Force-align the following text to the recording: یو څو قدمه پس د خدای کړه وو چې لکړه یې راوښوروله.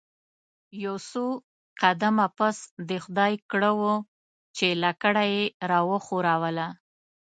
یو 0.85 0.95
څو 1.09 1.25
قدمه 1.81 2.27
پس 2.37 2.57
د 2.89 2.91
خدای 3.03 3.33
کړه 3.51 3.71
وو 3.79 3.95
چې 4.57 4.67
لکړه 4.83 5.23
یې 5.33 5.43
راوښوروله. 5.69 6.67